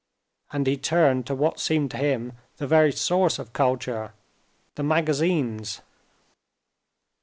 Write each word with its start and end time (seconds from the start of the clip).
And 0.51 0.65
he 0.65 0.77
turned 0.77 1.27
to 1.27 1.35
what 1.35 1.59
seemed 1.59 1.91
to 1.91 1.97
him 1.97 2.33
the 2.57 2.65
very 2.65 2.91
source 2.91 3.37
of 3.37 3.53
culture—the 3.53 4.81
magazines. 4.83 5.81